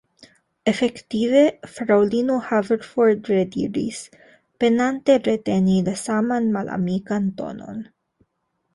[0.69, 1.43] Efektive?
[1.73, 4.01] fraŭlino Haverford rediris,
[4.65, 7.83] penante reteni la saman malamikan tonon.